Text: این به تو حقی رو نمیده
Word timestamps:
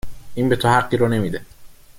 این 0.35 0.49
به 0.49 0.55
تو 0.55 0.67
حقی 0.67 0.97
رو 0.97 1.07
نمیده 1.07 1.45